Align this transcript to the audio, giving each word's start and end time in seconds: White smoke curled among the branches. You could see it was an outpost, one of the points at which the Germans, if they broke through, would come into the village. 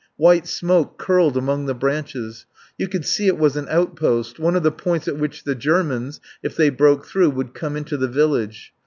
White 0.17 0.47
smoke 0.47 0.97
curled 0.97 1.37
among 1.37 1.67
the 1.67 1.75
branches. 1.75 2.47
You 2.75 2.87
could 2.87 3.05
see 3.05 3.27
it 3.27 3.37
was 3.37 3.55
an 3.55 3.67
outpost, 3.69 4.39
one 4.39 4.55
of 4.55 4.63
the 4.63 4.71
points 4.71 5.07
at 5.07 5.19
which 5.19 5.43
the 5.43 5.53
Germans, 5.53 6.19
if 6.41 6.55
they 6.55 6.71
broke 6.71 7.05
through, 7.05 7.29
would 7.29 7.53
come 7.53 7.77
into 7.77 7.97
the 7.97 8.07
village. 8.07 8.73